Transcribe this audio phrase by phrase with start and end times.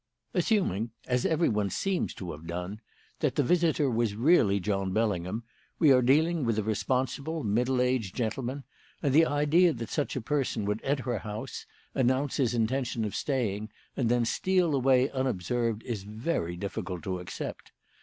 [0.33, 2.81] "Assuming as everyone seems to have done
[3.19, 5.43] that the visitor was really John Bellingham,
[5.77, 8.63] we are dealing with a responsible, middle aged gentleman,
[9.03, 13.13] and the idea that such a person would enter a house, announce his intention of
[13.15, 17.71] staying, and then steal away unobserved is very difficult to accept.